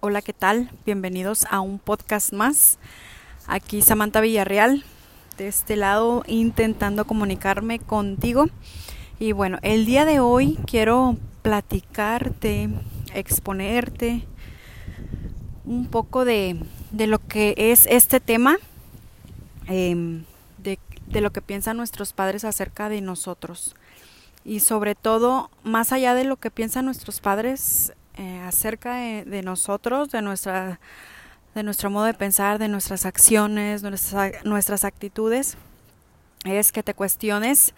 [0.00, 0.70] Hola, ¿qué tal?
[0.86, 2.78] Bienvenidos a un podcast más.
[3.48, 4.84] Aquí Samantha Villarreal,
[5.38, 8.46] de este lado intentando comunicarme contigo.
[9.18, 12.70] Y bueno, el día de hoy quiero platicarte,
[13.12, 14.22] exponerte
[15.64, 16.56] un poco de,
[16.92, 18.56] lo que es este tema,
[19.66, 20.22] em,
[20.58, 20.78] de,
[21.20, 23.74] lo que piensan nuestros padres acerca de nosotros.
[24.44, 30.10] Y sobre todo, más allá de lo que piensan nuestros padres eh, acerca de, nosotros,
[30.10, 30.80] de nuestra
[31.54, 35.56] de nuestro modo de pensar, de nuestras acciones, nuestras, nuestras actitudes,
[36.44, 37.74] es que te cuestiones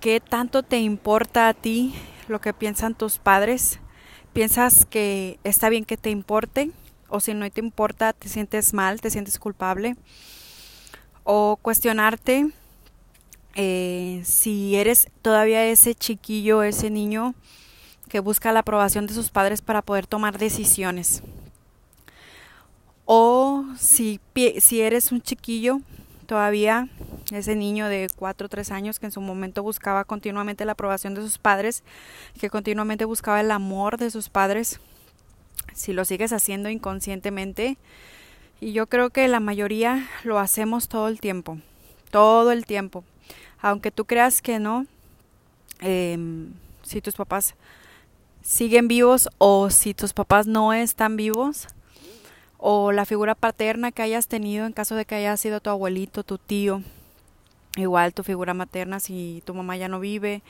[0.00, 1.94] qué tanto te importa a ti
[2.28, 3.80] lo que piensan tus padres.
[4.32, 6.70] ¿Piensas que está bien que te importe?
[7.08, 9.96] O si no te importa, te sientes mal, te sientes culpable.
[11.24, 12.50] O cuestionarte
[13.54, 17.34] eh, si eres todavía ese chiquillo, ese niño
[18.08, 21.22] que busca la aprobación de sus padres para poder tomar decisiones.
[23.04, 24.20] O si,
[24.58, 25.80] si eres un chiquillo,
[26.26, 26.88] todavía
[27.30, 31.14] ese niño de 4 o 3 años que en su momento buscaba continuamente la aprobación
[31.14, 31.82] de sus padres,
[32.38, 34.80] que continuamente buscaba el amor de sus padres,
[35.74, 37.76] si lo sigues haciendo inconscientemente,
[38.60, 41.58] y yo creo que la mayoría lo hacemos todo el tiempo,
[42.10, 43.04] todo el tiempo,
[43.60, 44.86] aunque tú creas que no,
[45.80, 46.52] em,
[46.82, 47.54] si tus papás
[48.46, 51.66] siguen vivos o si tus papás no están vivos
[52.58, 56.22] o la figura paterna que hayas tenido en caso de que haya sido tu abuelito,
[56.22, 56.80] tu tío,
[57.76, 60.42] igual tu figura materna si tu mamá ya no vive.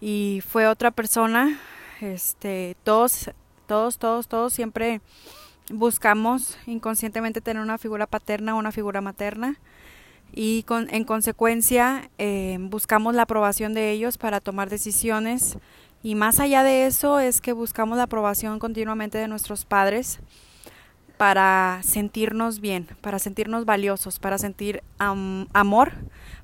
[0.00, 1.60] Y fue otra persona,
[2.00, 3.30] este, todos,
[3.66, 5.02] todos, todos, todos siempre
[5.68, 9.60] buscamos inconscientemente tener una figura paterna o una figura materna.
[10.32, 15.58] Y con, en consecuencia eh, buscamos la aprobación de ellos para tomar decisiones
[16.02, 20.20] y más allá de eso es que buscamos la aprobación continuamente de nuestros padres
[21.18, 25.92] para sentirnos bien, para sentirnos valiosos, para sentir amor,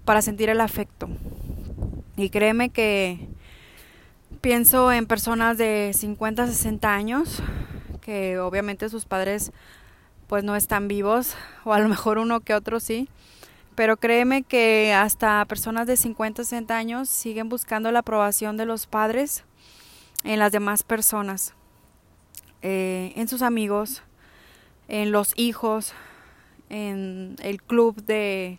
[0.05, 1.09] para sentir el afecto.
[2.19, 3.27] Y créeme que
[4.43, 7.43] pienso en personas de 50, 60 años,
[8.03, 9.53] que obviamente sus padres
[10.27, 13.09] pues no están vivos, o a lo mejor uno que otro sí,
[13.77, 18.87] pero créeme que hasta personas de 50, 60 años siguen buscando la aprobación de los
[18.87, 19.45] padres
[20.25, 21.55] en las demás personas,
[22.63, 24.03] eh, en sus amigos,
[24.89, 25.93] en los hijos,
[26.71, 28.59] en el club de,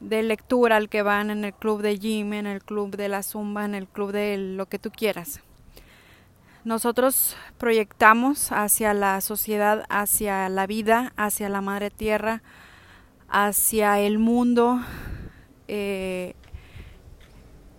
[0.00, 3.22] de lectura al que van, en el club de gym, en el club de la
[3.22, 5.40] zumba, en el club de lo que tú quieras.
[6.64, 12.42] Nosotros proyectamos hacia la sociedad, hacia la vida, hacia la madre tierra,
[13.28, 14.80] hacia el mundo,
[15.68, 16.34] eh,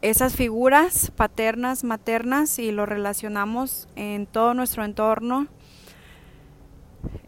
[0.02, 5.48] esas figuras paternas, maternas y lo relacionamos en todo nuestro entorno,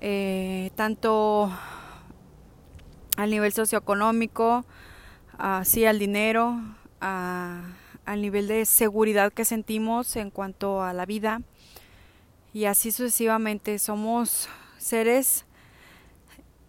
[0.02, 1.52] eh, tanto
[3.18, 4.66] al nivel socioeconómico,
[5.38, 6.62] así al dinero,
[7.02, 11.41] al nivel de seguridad que sentimos en cuanto a la vida
[12.53, 13.79] y así sucesivamente.
[13.79, 14.47] Somos
[14.78, 15.46] seres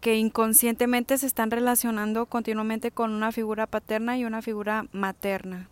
[0.01, 5.69] que inconscientemente se están relacionando continuamente con una figura paterna y una figura materna.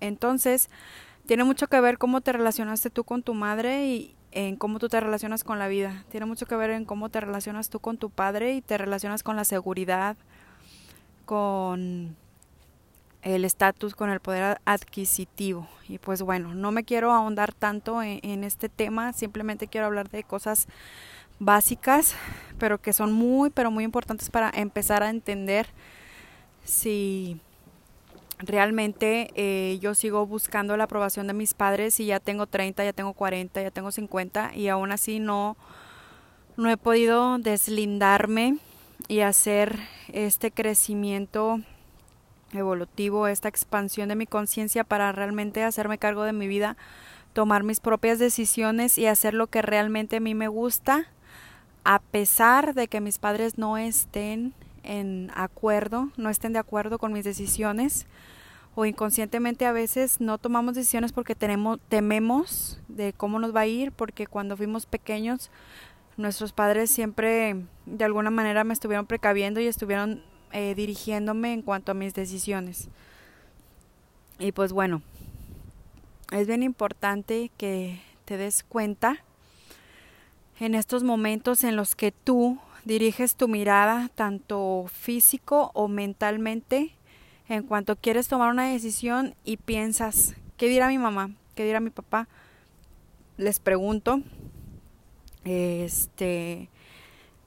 [0.00, 0.68] Entonces,
[1.26, 4.88] tiene mucho que ver cómo te relacionaste tú con tu madre y en cómo tú
[4.88, 6.04] te relacionas con la vida.
[6.10, 9.22] Tiene mucho que ver en cómo te relacionas tú con tu padre y te relacionas
[9.22, 10.16] con la seguridad,
[11.24, 12.16] con
[13.22, 15.68] el estatus, con el poder adquisitivo.
[15.88, 20.08] Y pues bueno, no me quiero ahondar tanto en, en este tema, simplemente quiero hablar
[20.10, 20.66] de cosas
[21.40, 22.14] básicas,
[22.58, 25.66] pero que son muy, pero muy importantes para empezar a entender
[26.62, 27.40] si
[28.38, 32.92] realmente eh, yo sigo buscando la aprobación de mis padres y ya tengo 30, ya
[32.92, 35.56] tengo 40, ya tengo 50 y aún así no,
[36.56, 38.58] no he podido deslindarme
[39.08, 39.78] y hacer
[40.12, 41.60] este crecimiento
[42.52, 46.76] evolutivo, esta expansión de mi conciencia para realmente hacerme cargo de mi vida,
[47.32, 51.06] tomar mis propias decisiones y hacer lo que realmente a mí me gusta
[51.84, 57.12] a pesar de que mis padres no estén en acuerdo, no estén de acuerdo con
[57.12, 58.06] mis decisiones
[58.74, 63.66] o inconscientemente a veces no tomamos decisiones porque tenemos, tememos de cómo nos va a
[63.66, 65.50] ir, porque cuando fuimos pequeños
[66.16, 67.56] nuestros padres siempre
[67.86, 70.22] de alguna manera me estuvieron precaviendo y estuvieron
[70.52, 72.88] eh, dirigiéndome en cuanto a mis decisiones.
[74.38, 75.02] Y pues bueno,
[76.32, 79.24] es bien importante que te des cuenta
[80.60, 86.94] en estos momentos en los que tú diriges tu mirada tanto físico o mentalmente
[87.48, 91.30] en cuanto quieres tomar una decisión y piensas, ¿qué dirá mi mamá?
[91.54, 92.28] ¿Qué dirá mi papá?
[93.36, 94.22] Les pregunto,
[95.44, 96.68] Este,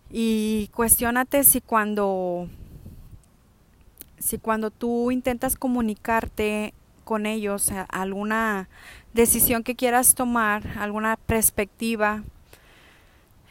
[0.10, 2.50] y cuestionate si cuando
[4.18, 6.74] si cuando tú intentas comunicarte
[7.04, 8.70] con ellos alguna
[9.14, 12.24] decisión que quieras tomar, alguna perspectiva,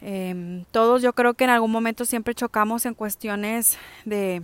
[0.02, 4.42] em, todos yo creo que en algún momento siempre chocamos en cuestiones de,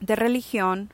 [0.00, 0.90] de religión,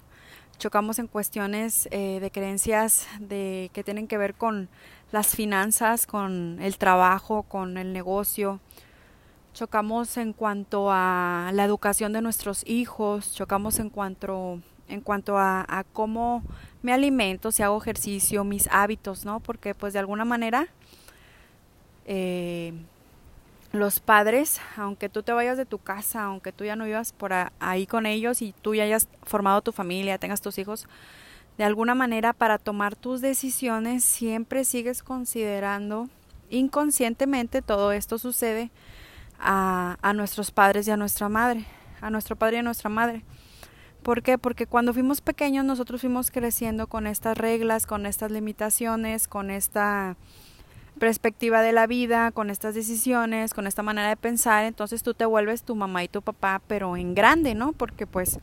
[0.59, 4.69] chocamos en cuestiones eh, de creencias de, que tienen que ver con
[5.13, 8.61] las finanzas, con el trabajo, con el negocio,
[9.55, 15.85] chocamos en cuanto a la educación de nuestros hijos, chocamos en cuanto, en cuanto a,
[15.93, 16.43] cómo
[16.83, 19.41] me alimento, si hago ejercicio, mis hábitos, ¿no?
[19.41, 20.69] Porque pues de alguna manera
[22.05, 22.73] eh,
[23.79, 27.33] los padres, aunque tú te vayas de tu casa, aunque tú ya no vivas por
[27.61, 30.87] ahí con ellos y tú ya hayas formado tu familia, tengas tus hijos,
[31.57, 36.09] de alguna manera para tomar tus decisiones siempre sigues considerando
[36.51, 38.71] inconscientemente todo esto sucede
[39.39, 41.67] a, a nuestros padres y a nuestra madre,
[42.01, 43.25] a nuestro padre y a nuestra madre.
[44.03, 44.39] ¿Por qué?
[44.39, 50.17] Porque cuando fuimos pequeños nosotros fuimos creciendo con estas reglas, con estas limitaciones, con esta
[50.99, 55.25] perspectiva de la vida, con estas decisiones, con esta manera de pensar, entonces tú te
[55.25, 57.73] vuelves tu mamá y tu papá, pero en grande, ¿no?
[57.73, 58.39] Porque pues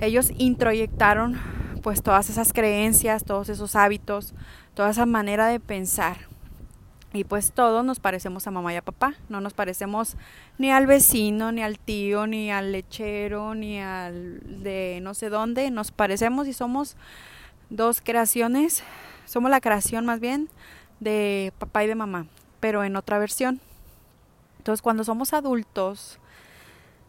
[0.00, 1.38] ellos introyectaron
[1.82, 4.34] pues todas esas creencias, todos esos hábitos,
[4.74, 6.16] toda esa manera de pensar.
[7.12, 10.16] Y pues todos nos parecemos a mamá y a papá, no nos parecemos
[10.58, 15.70] ni al vecino, ni al tío, ni al lechero, ni al de no sé dónde,
[15.70, 16.96] nos parecemos y somos
[17.70, 18.82] dos creaciones,
[19.24, 20.48] somos la creación más bien
[21.00, 22.26] de papá y de mamá,
[22.60, 23.60] pero en otra versión.
[24.58, 26.18] Entonces cuando somos adultos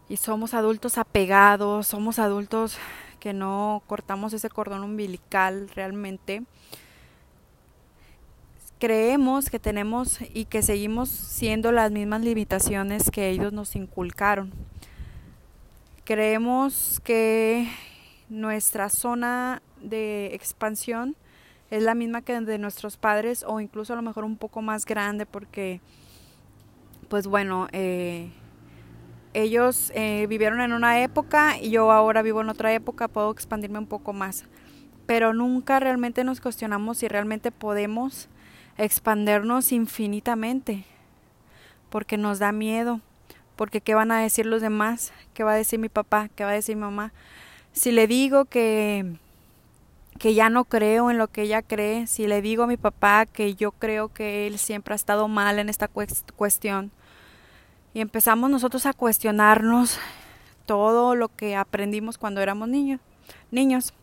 [0.09, 2.77] y somos adultos apegados, somos adultos
[3.19, 6.43] que no cortamos ese cordón umbilical realmente,
[8.79, 14.53] creemos que tenemos y que seguimos siendo las mismas limitaciones que ellos nos inculcaron.
[16.03, 17.69] Creemos que
[18.29, 21.15] nuestra zona de expansión
[21.69, 24.85] es la misma que de nuestros padres o incluso a lo mejor un poco más
[24.85, 25.81] grande porque,
[27.09, 28.31] pues bueno, eh,
[29.33, 33.79] ellos eh, vivieron en una época y yo ahora vivo en otra época, puedo expandirme
[33.79, 34.45] un poco más.
[35.05, 38.29] Pero nunca realmente nos cuestionamos si realmente podemos
[38.77, 40.85] expandernos infinitamente,
[41.89, 43.01] porque nos da miedo,
[43.55, 46.51] porque qué van a decir los demás, qué va a decir mi papá, qué va
[46.51, 47.13] a decir mi mamá.
[47.71, 49.17] Si le digo que
[50.17, 53.25] que ya no creo en lo que ella cree, si le digo a mi papá
[53.25, 56.91] que yo creo que él siempre ha estado mal en esta cuestión,
[57.93, 59.99] y empezamos nosotros a cuestionarnos
[60.65, 62.99] todo lo que aprendimos cuando éramos niños,
[63.49, 63.93] niños.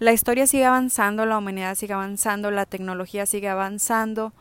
[0.00, 4.32] La historia sigue avanzando, la humanidad sigue avanzando, la tecnología sigue avanzando,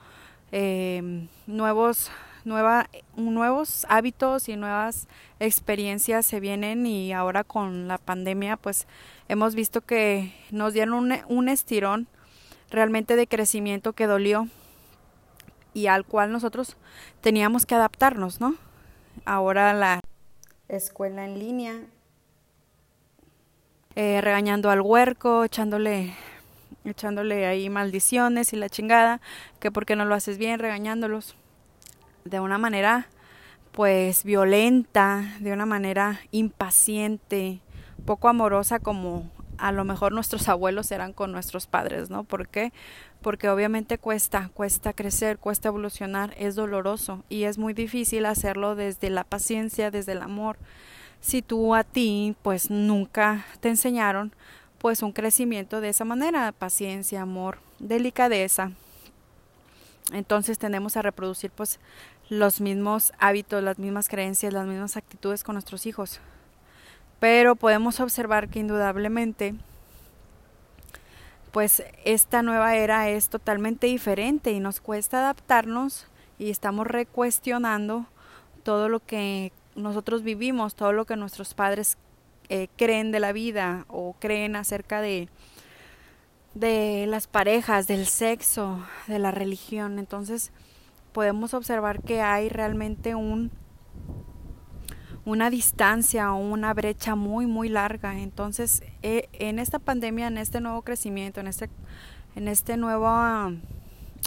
[0.52, 2.12] eh, nuevos,
[2.48, 5.08] nueva, nuevos hábitos y nuevas
[5.40, 8.88] experiencias se vienen y ahora con la pandemia pues
[9.28, 12.08] hemos visto que nos dieron un, un estirón
[12.72, 14.48] realmente de crecimiento que dolió
[15.74, 16.78] y al cual nosotros
[17.22, 18.56] teníamos que adaptarnos, ¿no?
[19.26, 20.00] Ahora la
[20.70, 21.82] escuela en línea
[23.96, 26.14] eh, regañando al huerco, echándole,
[26.86, 29.22] echándole ahí maldiciones y la chingada,
[29.60, 31.36] que porque no lo haces bien, regañándolos
[32.30, 33.08] de una manera
[33.72, 37.60] pues violenta, de una manera impaciente,
[38.06, 42.24] poco amorosa como a lo mejor nuestros abuelos eran con nuestros padres, ¿no?
[42.24, 42.72] ¿Por qué?
[43.22, 49.10] Porque obviamente cuesta, cuesta crecer, cuesta evolucionar, es doloroso y es muy difícil hacerlo desde
[49.10, 50.58] la paciencia, desde el amor,
[51.20, 54.34] si tú a ti pues nunca te enseñaron
[54.78, 58.72] pues un crecimiento de esa manera, paciencia, amor, delicadeza.
[60.14, 61.80] Entonces tendemos a reproducir pues
[62.30, 66.20] los mismos hábitos, las mismas creencias, las mismas actitudes con nuestros hijos.
[67.20, 69.56] Pero podemos observar que indudablemente
[71.52, 76.06] pues esta nueva era es totalmente diferente y nos cuesta adaptarnos
[76.38, 78.06] y estamos recuestionando
[78.64, 81.98] todo lo que nosotros vivimos, todo lo que nuestros padres
[82.50, 85.30] eh, creen de la vida o creen acerca de,
[86.54, 90.00] de las parejas, del sexo, de la religión.
[90.00, 90.52] Entonces
[91.14, 93.52] podemos observar que hay realmente un
[95.26, 98.18] una distancia o una brecha muy muy larga.
[98.18, 101.70] Entonces, eh, en esta pandemia, en este nuevo crecimiento, en este
[102.36, 103.10] en este nuevo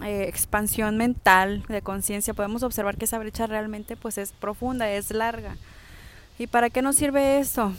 [0.04, 5.10] eh, expansión mental de conciencia podemos observar que esa brecha realmente pues es profunda, es
[5.10, 5.56] larga.
[6.38, 7.72] ¿Y para qué nos sirve esto?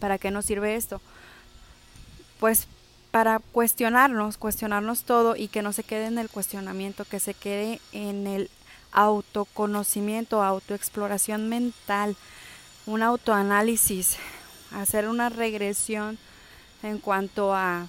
[0.00, 1.00] ¿Para qué nos sirve esto?
[2.40, 2.66] Pues
[3.14, 7.78] para cuestionarnos, cuestionarnos todo y que no se quede en el cuestionamiento, que se quede
[7.92, 8.50] en el
[8.90, 12.16] autoconocimiento, autoexploración mental,
[12.86, 14.16] un autoanálisis,
[14.72, 16.18] hacer una regresión
[16.82, 17.86] en cuanto a,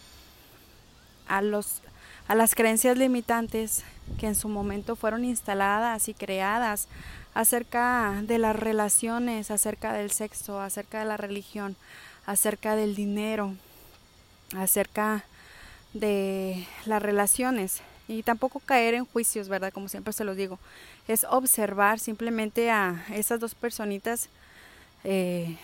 [1.28, 1.82] a, los,
[2.28, 3.84] a las creencias limitantes
[4.20, 6.88] que en su momento fueron instaladas y creadas
[7.34, 11.76] acerca de las relaciones, acerca del sexo, acerca de la religión,
[12.28, 13.56] acerca del dinero,
[14.56, 15.24] acerca
[15.94, 19.74] de las relaciones y tampoco caer en juicios, ¿verdad?
[19.74, 20.60] Como siempre se los digo,
[21.08, 24.30] es observar simplemente a esas dos personitas
[25.04, 25.58] eh,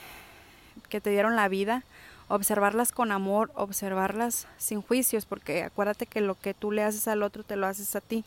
[0.89, 1.83] que te dieron la vida,
[2.27, 7.23] observarlas con amor, observarlas sin juicios, porque acuérdate que lo que tú le haces al
[7.23, 8.23] otro te lo haces a ti.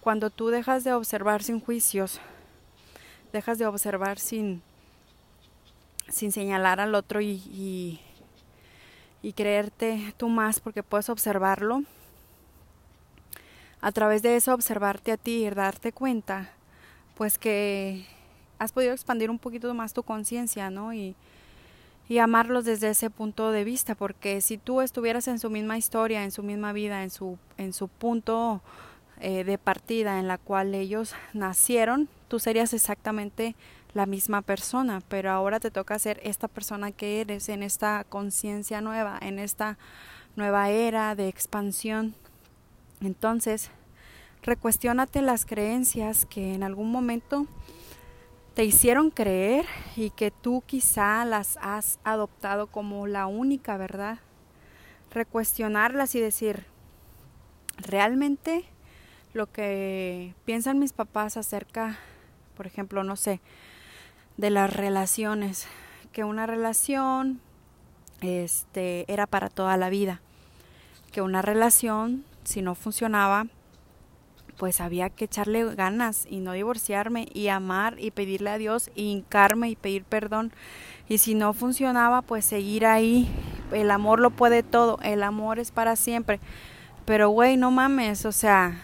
[0.00, 2.20] Cuando tú dejas de observar sin juicios,
[3.32, 4.62] dejas de observar sin,
[6.08, 8.00] sin señalar al otro y, y,
[9.22, 11.82] y creerte tú más porque puedes observarlo,
[13.80, 16.50] a través de eso observarte a ti y darte cuenta,
[17.16, 18.06] pues que
[18.58, 20.92] has podido expandir un poquito más tu conciencia, ¿no?
[20.92, 21.14] Y,
[22.08, 26.24] y amarlos desde ese punto de vista, porque si tú estuvieras en su misma historia,
[26.24, 28.62] en su misma vida, en su, en su punto
[29.20, 33.54] eh, de partida en la cual ellos nacieron, tú serías exactamente
[33.98, 38.80] la misma persona, pero ahora te toca ser esta persona que eres en esta conciencia
[38.80, 39.76] nueva, en esta
[40.36, 42.14] nueva era de expansión
[43.00, 43.70] entonces,
[44.42, 47.46] recuestiónate las creencias que en algún momento
[48.54, 54.18] te hicieron creer y que tú quizá las has adoptado como la única verdad.
[55.12, 56.64] Recuestionarlas y decir,
[57.76, 58.64] realmente
[59.32, 61.98] lo que piensan mis papás acerca,
[62.56, 63.40] por ejemplo, no sé,
[64.38, 65.66] de las relaciones,
[66.12, 67.40] que una relación
[68.22, 70.22] este era para toda la vida,
[71.12, 73.46] que una relación si no funcionaba,
[74.56, 79.10] pues había que echarle ganas y no divorciarme y amar y pedirle a Dios y
[79.10, 80.52] hincarme y pedir perdón.
[81.08, 83.28] Y si no funcionaba, pues seguir ahí.
[83.72, 86.40] El amor lo puede todo, el amor es para siempre.
[87.04, 88.82] Pero güey, no mames, o sea,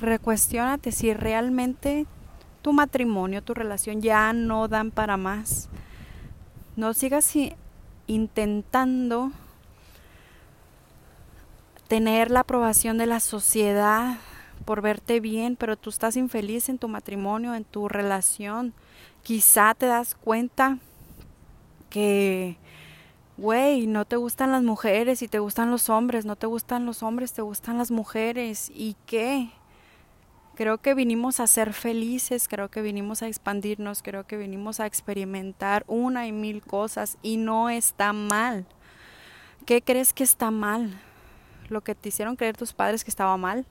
[0.00, 2.06] recuestionate si realmente
[2.62, 5.68] tu matrimonio, tu relación ya no dan para más.
[6.76, 7.34] No sigas
[8.06, 9.32] intentando
[11.88, 14.16] tener la aprobación de la sociedad
[14.64, 18.72] por verte bien, pero tú estás infeliz en tu matrimonio, en tu relación.
[19.22, 20.78] Quizá te das cuenta
[21.90, 22.56] que,
[23.36, 27.02] güey, no te gustan las mujeres y te gustan los hombres, no te gustan los
[27.02, 28.70] hombres, te gustan las mujeres.
[28.74, 29.50] ¿Y qué?
[30.54, 34.86] Creo que vinimos a ser felices, creo que vinimos a expandirnos, creo que vinimos a
[34.86, 38.66] experimentar una y mil cosas y no está mal.
[39.64, 41.00] ¿Qué crees que está mal?
[41.72, 43.66] lo que te hicieron creer tus padres que estaba mal.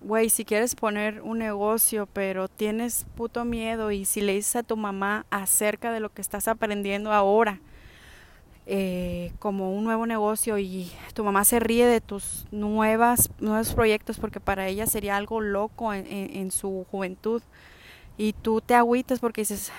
[0.00, 4.62] Güey, si quieres poner un negocio, pero tienes puto miedo y si le dices a
[4.64, 7.60] tu mamá acerca de lo que estás aprendiendo ahora,
[8.66, 14.18] eh, como un nuevo negocio y tu mamá se ríe de tus nuevas, nuevos proyectos
[14.18, 17.42] porque para ella sería algo loco en, en su juventud
[18.16, 19.72] y tú te agüitas porque dices,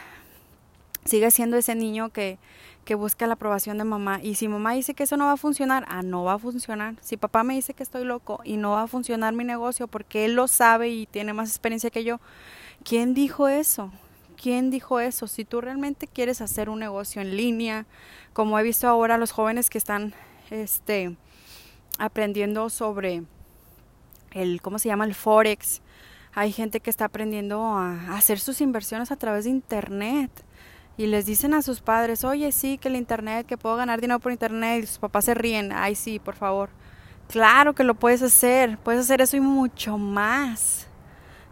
[1.05, 2.37] sigue siendo ese niño que,
[2.85, 4.19] que busca la aprobación de mamá.
[4.21, 6.95] Y si mamá dice que eso no va a funcionar, ah, no va a funcionar.
[7.01, 10.25] Si papá me dice que estoy loco y no va a funcionar mi negocio porque
[10.25, 12.19] él lo sabe y tiene más experiencia que yo,
[12.83, 13.91] ¿quién dijo eso?
[14.43, 15.27] ¿Quién dijo eso?
[15.27, 17.85] Si tú realmente quieres hacer un negocio en línea,
[18.33, 20.13] como he visto ahora los jóvenes que están
[20.51, 21.15] este
[21.97, 23.23] aprendiendo sobre
[24.31, 25.05] el ¿cómo se llama?
[25.05, 25.81] el forex.
[26.33, 30.29] Hay gente que está aprendiendo a hacer sus inversiones a través de internet
[30.97, 34.19] y les dicen a sus padres, oye, sí, que el Internet, que puedo ganar dinero
[34.19, 36.69] por Internet, y sus papás se ríen, ay, sí, por favor.
[37.29, 40.89] Claro que lo puedes hacer, puedes hacer eso y mucho más.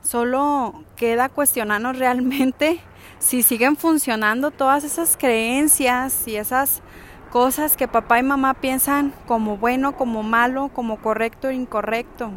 [0.01, 2.79] Solo queda cuestionarnos realmente
[3.19, 6.81] si siguen funcionando todas esas creencias y esas
[7.29, 12.31] cosas que papá y mamá piensan como bueno, como malo, como correcto e incorrecto.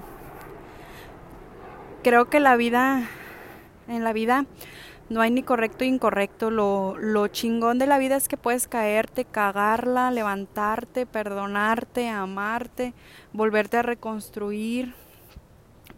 [2.03, 3.09] Creo que la vida,
[3.89, 4.45] en la vida,
[5.09, 6.51] no hay ni correcto e incorrecto.
[6.51, 12.95] Lo, lo chingón de la vida es que puedes caerte, cagarla, levantarte, perdonarte, amarte,
[13.33, 14.95] volverte a reconstruir.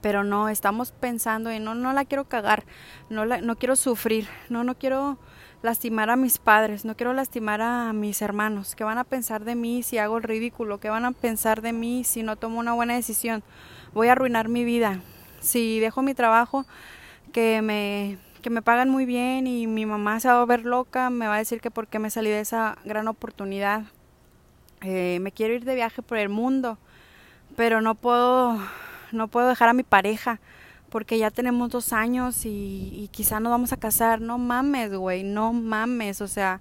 [0.00, 2.64] Pero no, estamos pensando en no, no la quiero cagar,
[3.10, 5.18] no, la, no quiero sufrir, no, no quiero
[5.62, 8.74] lastimar a mis padres, no quiero lastimar a mis hermanos.
[8.74, 10.78] ¿Qué van a pensar de mí si hago el ridículo?
[10.78, 13.42] ¿Qué van a pensar de mí si no tomo una buena decisión?
[13.94, 15.00] Voy a arruinar mi vida.
[15.40, 16.66] Si dejo mi trabajo,
[17.32, 21.10] que me que me pagan muy bien y mi mamá se va a ver loca,
[21.10, 23.86] me va a decir que por qué me salí de esa gran oportunidad.
[24.82, 26.78] Eh, me quiero ir de viaje por el mundo,
[27.56, 28.56] pero no puedo,
[29.12, 30.40] no puedo dejar a mi pareja
[30.88, 34.20] porque ya tenemos dos años y, quizá nos vamos a casar.
[34.20, 36.20] No mames, güey, no mames.
[36.20, 36.60] O sea,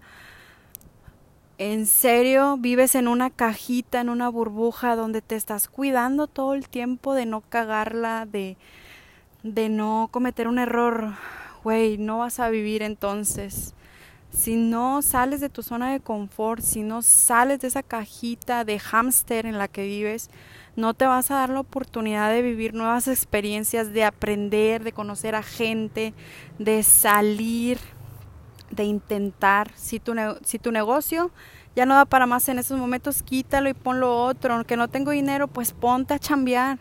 [1.57, 6.67] en serio vives en una cajita, en una burbuja donde te estás cuidando todo el
[6.67, 8.57] tiempo de no cagarla, de,
[9.43, 11.13] de no cometer un error.
[11.63, 13.73] Güey, no vas a vivir entonces.
[14.31, 18.79] Si no sales de tu zona de confort, si no sales de esa cajita de
[18.79, 20.29] hámster en la que vives,
[20.75, 25.35] no te vas a dar la oportunidad de vivir nuevas experiencias, de aprender, de conocer
[25.35, 26.13] a gente,
[26.59, 27.79] de salir,
[28.71, 29.71] de intentar.
[29.75, 30.13] Si tu,
[30.43, 31.31] si tu negocio
[31.75, 34.53] ya no da para más en esos momentos, quítalo y ponlo otro.
[34.53, 36.79] Aunque no tengo dinero, pues ponte a chambear.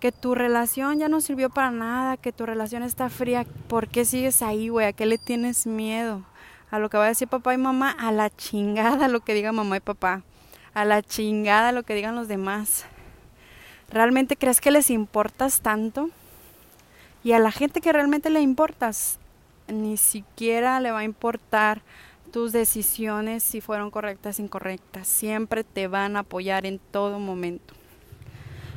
[0.00, 3.46] Que tu relación ya no sirvió para nada, que tu relación está fría.
[3.68, 4.86] ¿Por qué sigues ahí, güey?
[4.86, 6.22] ¿A qué le tienes miedo?
[6.70, 9.52] A lo que va a decir papá y mamá, a la chingada lo que diga
[9.52, 10.22] mamá y papá.
[10.76, 12.84] A la chingada lo que digan los demás.
[13.88, 16.10] ¿Realmente crees que les importas tanto?
[17.24, 19.18] Y a la gente que realmente le importas,
[19.68, 21.80] ni siquiera le va a importar
[22.30, 25.08] tus decisiones si fueron correctas o incorrectas.
[25.08, 27.72] Siempre te van a apoyar en todo momento.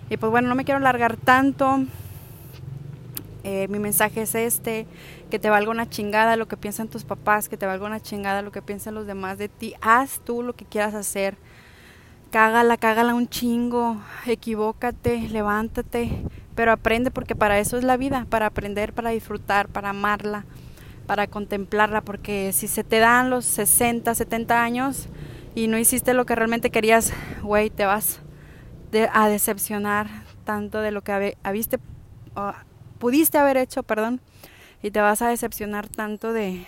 [0.09, 1.83] Y pues bueno, no me quiero alargar tanto.
[3.43, 4.87] Eh, mi mensaje es este,
[5.29, 8.41] que te valga una chingada lo que piensan tus papás, que te valga una chingada
[8.41, 9.75] lo que piensan los demás de ti.
[9.81, 11.35] Haz tú lo que quieras hacer.
[12.31, 16.23] Cágala, cágala un chingo, equivócate, levántate,
[16.55, 20.45] pero aprende porque para eso es la vida, para aprender, para disfrutar, para amarla
[21.09, 25.09] para contemplarla, porque si se te dan los 60, 70 años
[25.55, 28.21] y no hiciste lo que realmente querías, güey, te vas
[29.11, 30.07] a decepcionar
[30.43, 31.79] tanto de lo que habiste,
[32.99, 34.21] pudiste haber hecho, perdón,
[34.83, 36.63] y te vas a decepcionar tanto de,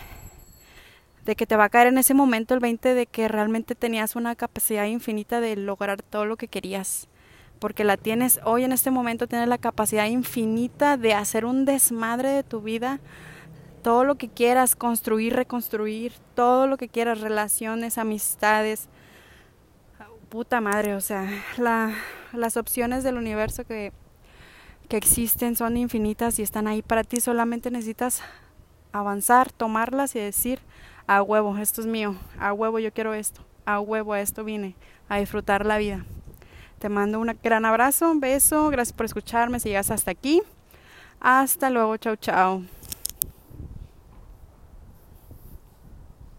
[1.26, 4.16] de que te va a caer en ese momento el 20 de que realmente tenías
[4.16, 7.08] una capacidad infinita de lograr todo lo que querías.
[7.60, 12.30] Porque la tienes hoy en este momento, tienes la capacidad infinita de hacer un desmadre
[12.30, 13.00] de tu vida,
[13.84, 18.90] todo lo que quieras, construir, reconstruir, todo lo que quieras, relaciones, amistades.
[20.30, 21.94] Puta madre, o sea, la,
[22.34, 23.92] las opciones del universo que,
[24.88, 27.20] que existen son infinitas y están ahí para ti.
[27.20, 28.24] Solamente necesitas
[28.92, 30.60] avanzar, tomarlas y decir,
[31.16, 34.76] a huevo, esto es mío, a huevo yo quiero esto, a huevo a esto vine,
[35.10, 36.06] a disfrutar la vida.
[36.80, 40.42] Te mando un gran abrazo, un beso, gracias por escucharme si llegas hasta aquí.
[41.20, 42.64] Hasta luego, chao, chao.